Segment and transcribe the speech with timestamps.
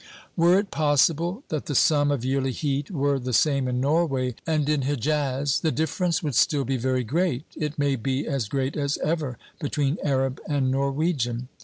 [0.35, 4.67] Were it possible that the sum of yearly heat were the same in Norway and
[4.67, 8.97] in Hejaz, the difiierence would still be very great, it may be as great as
[9.03, 11.49] ever, between Arab and Norwegian.